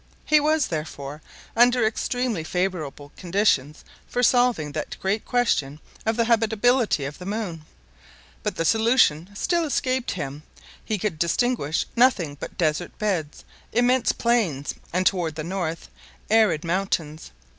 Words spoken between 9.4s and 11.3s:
escaped him; he could